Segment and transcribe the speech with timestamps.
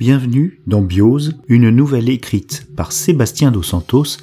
[0.00, 4.16] Bienvenue dans Biose, une nouvelle écrite par Sébastien Dos Santos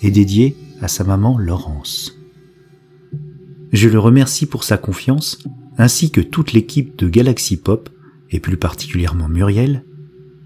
[0.00, 2.18] et dédiée à sa maman Laurence.
[3.70, 5.38] Je le remercie pour sa confiance,
[5.76, 7.90] ainsi que toute l'équipe de Galaxy Pop,
[8.30, 9.84] et plus particulièrement Muriel,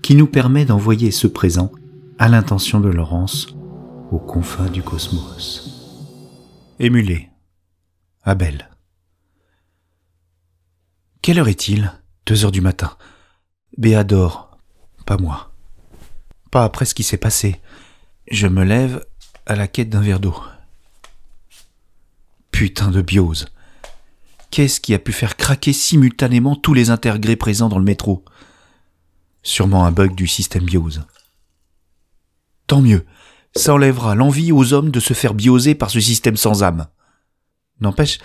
[0.02, 1.70] qui nous permet d'envoyer ce présent
[2.18, 3.54] à l'intention de Laurence
[4.10, 6.26] aux confins du cosmos.
[6.80, 7.28] Émulé.
[8.24, 8.68] Abel.
[11.22, 11.92] Quelle heure est-il?
[12.26, 12.96] Deux heures du matin.
[13.78, 14.51] Béa dort.
[15.06, 15.52] Pas moi.
[16.50, 17.60] Pas après ce qui s'est passé.
[18.30, 19.04] Je me lève
[19.46, 20.36] à la quête d'un verre d'eau.
[22.50, 23.46] Putain de biose.
[24.50, 28.24] Qu'est-ce qui a pu faire craquer simultanément tous les intergrés présents dans le métro?
[29.42, 31.04] Sûrement un bug du système biose.
[32.66, 33.06] Tant mieux,
[33.56, 36.86] ça enlèvera l'envie aux hommes de se faire bioser par ce système sans âme.
[37.80, 38.18] N'empêche,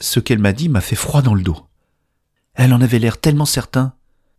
[0.00, 1.66] ce qu'elle m'a dit m'a fait froid dans le dos.
[2.54, 3.94] Elle en avait l'air tellement certain.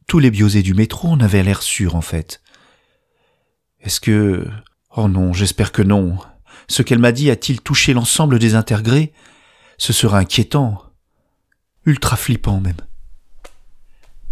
[0.07, 2.41] Tous les biosés du métro en avaient l'air sûrs, en fait.
[3.81, 4.47] Est-ce que...
[4.95, 6.17] Oh non, j'espère que non.
[6.69, 9.11] Ce qu'elle m'a dit a-t-il touché l'ensemble des intergrés
[9.77, 10.81] Ce sera inquiétant.
[11.85, 12.77] Ultra flippant même.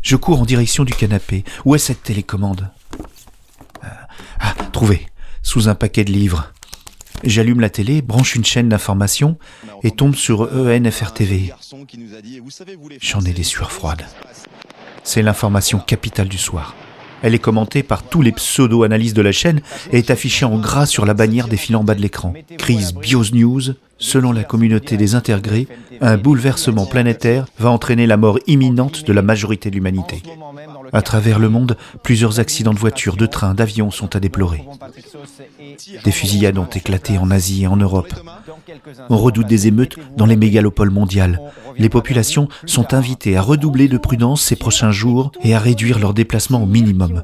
[0.02, 1.44] Je cours en direction du canapé.
[1.66, 2.72] Où est cette télécommande?
[3.82, 4.08] Ah,
[4.40, 5.06] ah trouvé.
[5.44, 6.54] Sous un paquet de livres.
[7.24, 9.38] J'allume la télé, branche une chaîne d'information
[9.84, 11.54] et tombe sur ENFR TV.
[13.02, 14.06] J'en ai des sueurs froides.
[15.06, 16.76] C'est l'information capitale du soir.
[17.22, 20.88] Elle est commentée par tous les pseudo-analystes de la chaîne et est affichée en gras
[20.88, 22.34] sur la bannière défilant en bas de l'écran.
[22.58, 23.62] Crise Bios News,
[23.98, 25.68] selon la communauté des intégrés,
[26.02, 30.22] un bouleversement planétaire va entraîner la mort imminente de la majorité de l'humanité.
[30.94, 34.64] À travers le monde, plusieurs accidents de voitures, de trains, d'avions sont à déplorer.
[36.04, 38.14] Des fusillades ont éclaté en Asie et en Europe.
[39.10, 41.42] On redoute des émeutes dans les mégalopoles mondiales.
[41.78, 46.14] Les populations sont invitées à redoubler de prudence ces prochains jours et à réduire leurs
[46.14, 47.24] déplacements au minimum.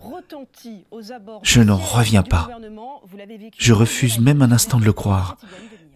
[1.44, 2.50] Je n'en reviens pas.
[3.58, 5.38] Je refuse même un instant de le croire.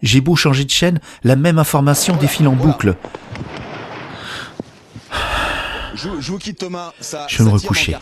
[0.02, 2.96] J'ai beau changer de chaîne, la même information défile en boucle.
[5.94, 7.96] Je, me recouchais,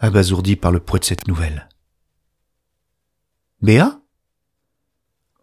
[0.00, 1.68] abasourdi par le poids de cette nouvelle.
[3.62, 4.00] Béa?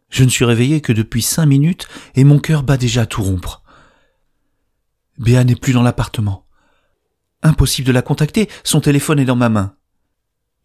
[0.09, 3.23] Je ne suis réveillé que depuis cinq minutes et mon cœur bat déjà à tout
[3.23, 3.63] rompre.
[5.17, 6.45] Béa n'est plus dans l'appartement.
[7.41, 9.75] Impossible de la contacter, son téléphone est dans ma main.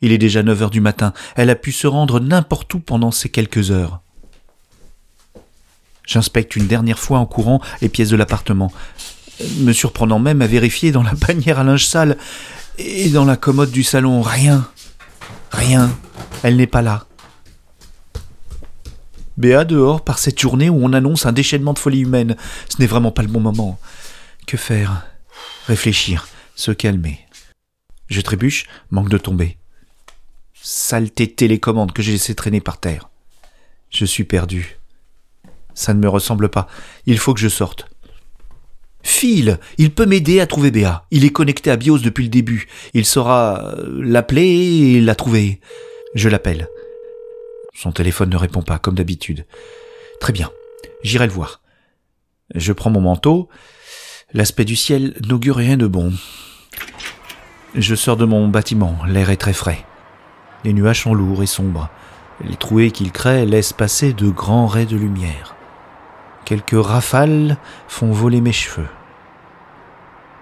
[0.00, 3.10] Il est déjà neuf heures du matin, elle a pu se rendre n'importe où pendant
[3.10, 4.03] ces quelques heures.
[6.08, 8.72] J'inspecte une dernière fois en courant les pièces de l'appartement,
[9.58, 12.16] me surprenant même à vérifier dans la bannière à linge sale
[12.78, 14.22] et dans la commode du salon.
[14.22, 14.66] Rien.
[15.52, 15.94] Rien.
[16.42, 17.04] Elle n'est pas là.
[19.36, 22.36] Béa dehors par cette journée où on annonce un déchaînement de folie humaine.
[22.70, 23.78] Ce n'est vraiment pas le bon moment.
[24.46, 25.06] Que faire?
[25.66, 27.20] Réfléchir, se calmer.
[28.08, 29.58] Je trébuche, manque de tomber.
[30.54, 33.10] Saleté télécommande que j'ai laissé traîner par terre.
[33.90, 34.78] Je suis perdu.
[35.78, 36.66] Ça ne me ressemble pas.
[37.06, 37.86] Il faut que je sorte.
[39.04, 41.06] Phil, il peut m'aider à trouver Béa.
[41.12, 42.66] Il est connecté à BIOS depuis le début.
[42.94, 45.60] Il saura euh, l'appeler et la trouver.
[46.16, 46.66] Je l'appelle.
[47.74, 49.46] Son téléphone ne répond pas, comme d'habitude.
[50.20, 50.50] Très bien.
[51.04, 51.60] J'irai le voir.
[52.56, 53.48] Je prends mon manteau.
[54.32, 56.12] L'aspect du ciel n'augure rien de bon.
[57.76, 58.98] Je sors de mon bâtiment.
[59.06, 59.86] L'air est très frais.
[60.64, 61.88] Les nuages sont lourds et sombres.
[62.44, 65.54] Les trouées qu'ils créent laissent passer de grands raies de lumière.
[66.48, 68.88] Quelques rafales font voler mes cheveux.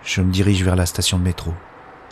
[0.05, 1.53] Je me dirige vers la station de métro.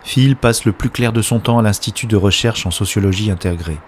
[0.03, 3.79] Phil passe le plus clair de son temps à l'Institut de recherche en sociologie intégrée,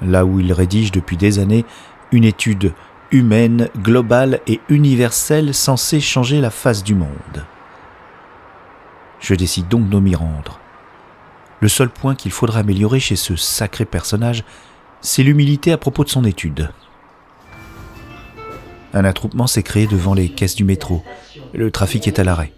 [0.00, 1.64] là où il rédige depuis des années
[2.12, 2.72] une étude
[3.10, 7.44] humaine, globale et universelle censée changer la face du monde.
[9.18, 10.60] Je décide donc de m'y rendre.
[11.58, 14.44] Le seul point qu'il faudra améliorer chez ce sacré personnage,
[15.00, 16.70] c'est l'humilité à propos de son étude.
[18.96, 21.04] Un attroupement s'est créé devant les caisses du métro.
[21.52, 22.50] Le trafic est à l'arrêt.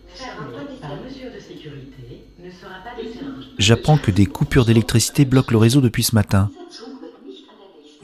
[3.59, 6.49] J'apprends que des coupures d'électricité bloquent le réseau depuis ce matin.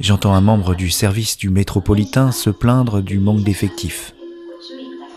[0.00, 4.16] J'entends un membre du service du métropolitain se plaindre du manque d'effectifs.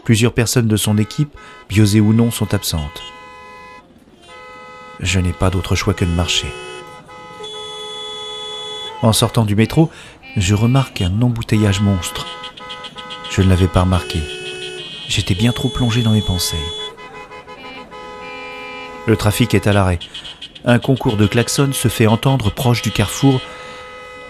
[0.03, 1.35] Plusieurs personnes de son équipe,
[1.69, 3.01] biosées ou non, sont absentes.
[4.99, 6.53] Je n'ai pas d'autre choix que de marcher.
[9.01, 9.89] En sortant du métro,
[10.35, 12.36] je remarque un embouteillage monstre.
[13.37, 14.19] Je ne l'avais pas remarqué.
[15.07, 16.57] J'étais bien trop plongé dans mes pensées.
[19.05, 19.99] Le trafic est à l'arrêt.
[20.65, 23.39] Un concours de klaxons se fait entendre proche du carrefour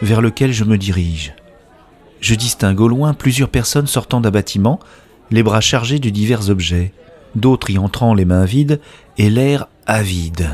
[0.02, 1.34] vers lequel je me dirige.
[2.20, 4.78] Je distingue au loin plusieurs personnes sortant d'un bâtiment,
[5.32, 6.92] les bras chargés de divers objets,
[7.34, 8.82] d'autres y entrant les mains vides
[9.18, 10.50] et l'air avide.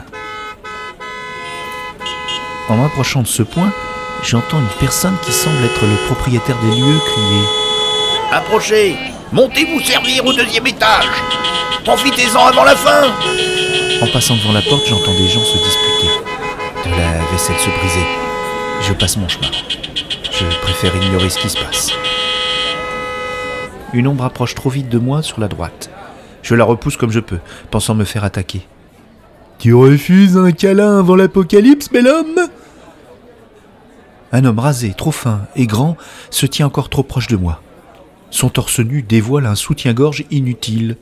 [2.69, 3.73] En m'approchant de ce point,
[4.23, 7.62] j'entends une personne qui semble être le propriétaire des lieux crier
[8.33, 8.95] Approchez
[9.31, 11.05] Montez vous servir au deuxième étage
[11.83, 13.03] Profitez-en avant la fin
[14.01, 16.09] En passant devant la porte, j'entends des gens se disputer.
[16.83, 18.05] De la vaisselle se briser.
[18.81, 19.51] Je passe mon chemin.
[20.31, 21.91] Je préfère ignorer ce qui se passe.
[23.93, 25.91] Une ombre approche trop vite de moi sur la droite.
[26.41, 27.39] Je la repousse comme je peux,
[27.69, 28.65] pensant me faire attaquer.
[29.59, 32.39] Tu refuses un câlin avant l'apocalypse, bel homme?
[34.31, 35.97] Un homme rasé, trop fin et grand,
[36.31, 37.61] se tient encore trop proche de moi.
[38.33, 40.97] Son torse nu dévoile un soutien-gorge inutile.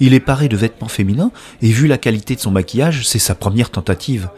[0.00, 1.30] Il est paré de vêtements féminins,
[1.62, 4.30] et vu la qualité de son maquillage, c'est sa première tentative.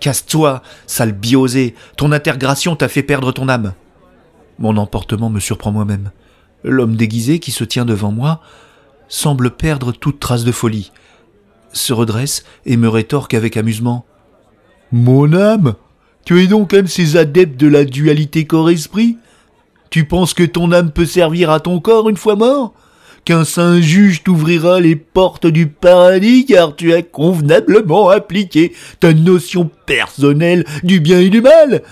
[0.00, 3.72] Casse-toi, sale biosé, ton intégration t'a fait perdre ton âme.
[4.58, 6.10] Mon emportement me surprend moi-même.
[6.62, 8.42] L'homme déguisé qui se tient devant moi
[9.08, 10.92] semble perdre toute trace de folie,
[11.72, 14.04] se redresse et me rétorque avec amusement.
[14.92, 15.74] Mon âme?
[16.26, 19.16] Tu es donc un de ces adeptes de la dualité corps-esprit?
[19.90, 22.74] Tu penses que ton âme peut servir à ton corps une fois mort?
[23.24, 29.68] Qu'un saint juge t'ouvrira les portes du paradis car tu as convenablement appliqué ta notion
[29.86, 31.82] personnelle du bien et du mal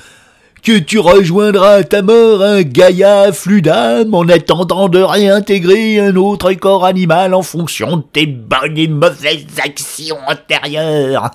[0.64, 6.17] que tu rejoindras à ta mort un Gaïa flux d'âme en attendant de réintégrer un
[6.17, 11.32] autre corps animal en fonction de tes bonnes et mauvaises actions antérieures.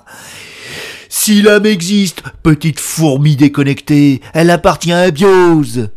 [1.08, 5.90] Si l'âme existe, petite fourmi déconnectée, elle appartient à Biose.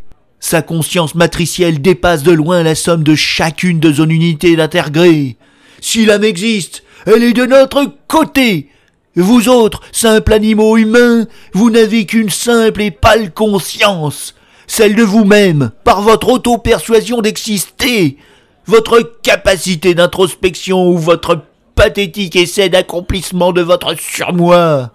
[0.43, 5.37] Sa conscience matricielle dépasse de loin la somme de chacune de son unité d'intergré.
[5.79, 8.67] Si l'âme existe, elle est de notre côté,
[9.15, 14.35] vous autres, simples animaux humains, vous n'avez qu'une simple et pâle conscience,
[14.67, 18.17] celle de vous-même, par votre auto-persuasion d'exister,
[18.65, 21.41] votre capacité d'introspection ou votre
[21.73, 24.91] pathétique essai d'accomplissement de votre surmoi.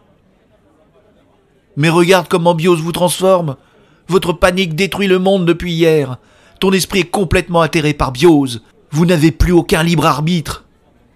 [1.78, 3.56] Mais regarde comment Bios vous transforme.
[4.08, 6.16] Votre panique détruit le monde depuis hier.
[6.60, 8.58] Ton esprit est complètement atterré par Bios.
[8.90, 10.64] Vous n'avez plus aucun libre arbitre.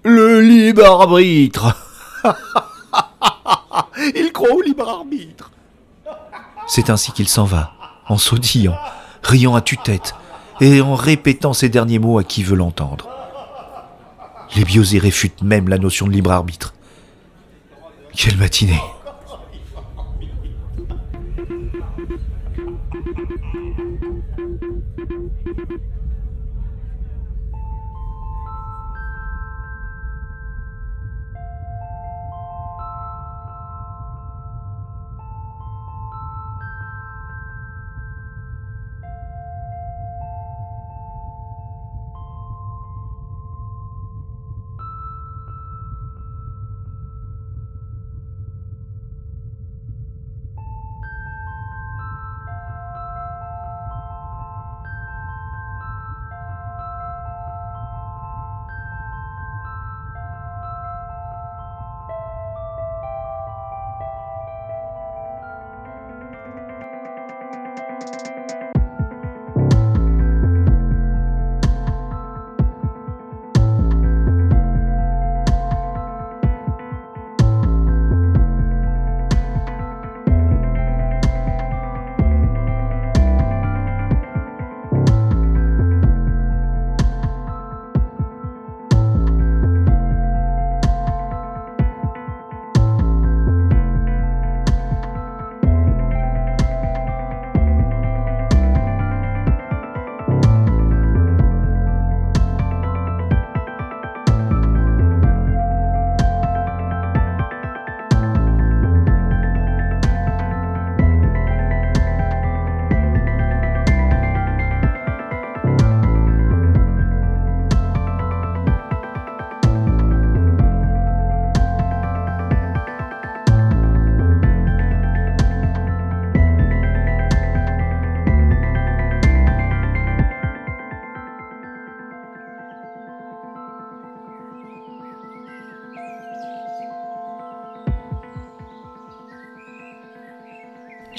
[0.05, 1.77] Le libre arbitre
[4.15, 5.51] Il croit au libre arbitre.
[6.67, 7.73] C'est ainsi qu'il s'en va,
[8.09, 8.77] en sautillant,
[9.23, 10.15] riant à tue-tête,
[10.61, 13.09] et en répétant ces derniers mots à qui veut l'entendre.
[14.55, 16.75] Les biosés réfutent même la notion de libre arbitre.
[18.15, 18.81] Quelle matinée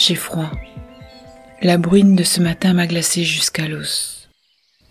[0.05, 0.51] J'ai froid.
[1.61, 4.27] La bruine de ce matin m'a glacé jusqu'à l'os.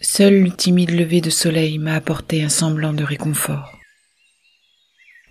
[0.00, 3.78] Seul le timide lever de soleil m'a apporté un semblant de réconfort.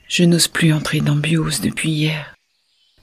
[0.07, 2.35] Je n'ose plus entrer dans Bios depuis hier.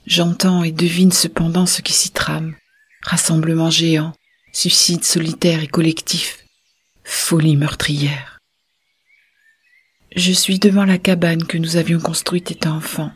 [0.07, 2.55] J'entends et devine cependant ce qui s'y trame.
[3.01, 4.13] Rassemblement géant,
[4.53, 6.45] suicide solitaire et collectif,
[7.03, 8.39] folie meurtrière.
[10.15, 13.11] Je suis devant la cabane que nous avions construite étant enfant.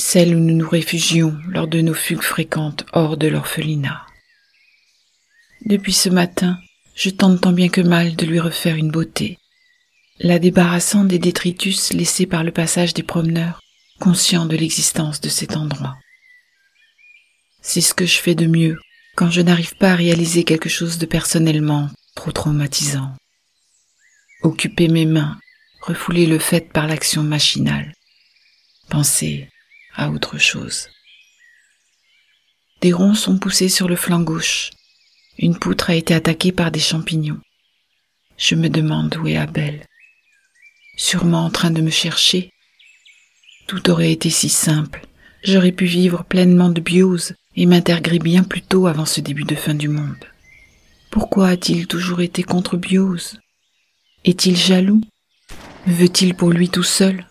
[0.00, 4.06] Celle où nous nous réfugions lors de nos fugues fréquentes hors de l'orphelinat.
[5.66, 6.58] Depuis ce matin,
[6.94, 9.38] je tente tant bien que mal de lui refaire une beauté,
[10.18, 13.60] la débarrassant des détritus laissés par le passage des promeneurs,
[13.98, 15.96] conscients de l'existence de cet endroit.
[17.60, 18.78] C'est ce que je fais de mieux
[19.16, 23.14] quand je n'arrive pas à réaliser quelque chose de personnellement trop traumatisant.
[24.42, 25.38] Occuper mes mains,
[25.82, 27.92] refouler le fait par l'action machinale,
[28.88, 29.50] penser
[29.94, 30.88] à autre chose.
[32.80, 34.70] Des ronds sont poussés sur le flanc gauche.
[35.38, 37.40] Une poutre a été attaquée par des champignons.
[38.38, 39.84] Je me demande où est Abel.
[40.96, 42.50] Sûrement en train de me chercher.
[43.66, 45.06] Tout aurait été si simple.
[45.44, 49.54] J'aurais pu vivre pleinement de biose et m'intégrer bien plus tôt avant ce début de
[49.54, 50.24] fin du monde.
[51.10, 53.38] Pourquoi a-t-il toujours été contre biose?
[54.24, 55.00] Est-il jaloux?
[55.86, 57.26] Veut-il pour lui tout seul?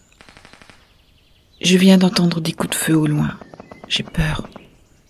[1.61, 3.37] Je viens d'entendre des coups de feu au loin.
[3.89, 4.47] J'ai peur.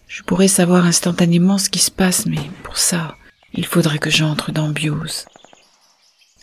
[0.07, 3.15] Je pourrais savoir instantanément ce qui se passe, mais pour ça,
[3.53, 5.25] il faudrait que j'entre dans biose.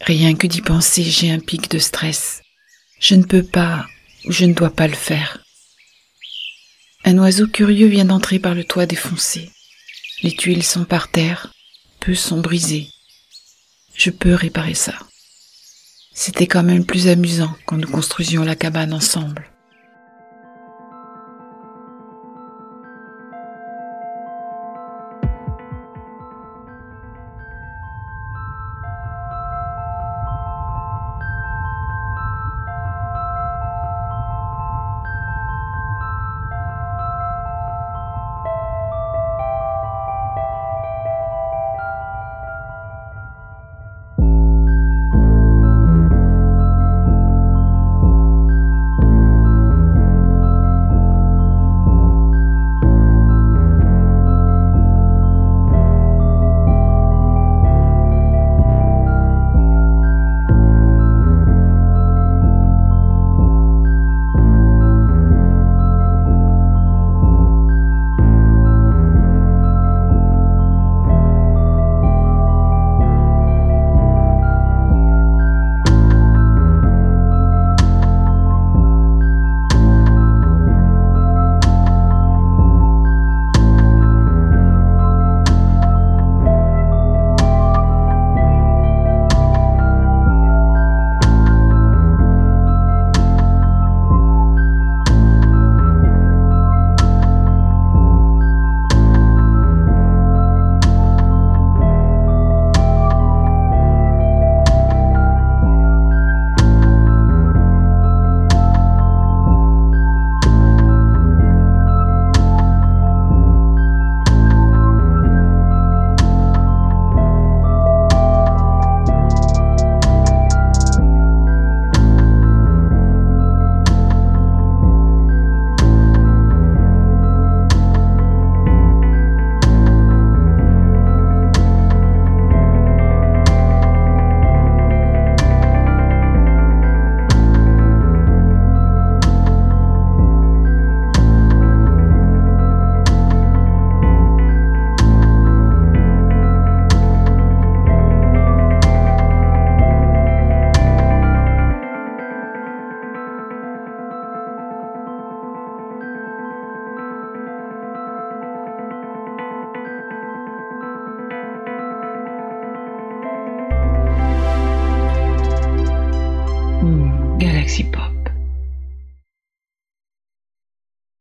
[0.00, 2.42] Rien que d'y penser, j'ai un pic de stress.
[3.00, 3.86] Je ne peux pas,
[4.26, 5.42] ou je ne dois pas le faire.
[7.04, 9.50] Un oiseau curieux vient d'entrer par le toit défoncé.
[10.22, 11.52] Les tuiles sont par terre,
[11.98, 12.88] peu sont brisées.
[13.94, 14.94] Je peux réparer ça.
[16.12, 19.50] C'était quand même plus amusant quand nous construisions la cabane ensemble.